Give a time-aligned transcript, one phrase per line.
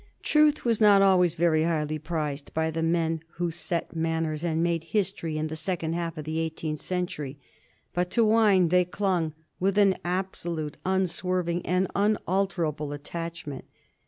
[0.23, 4.83] Truth was not always very highly prized by the men who set manners and made
[4.85, 7.37] history in the second half of the eighteenth century,
[7.93, 13.65] but to wine they clung with an absolutely unswerving and unalterable attachment.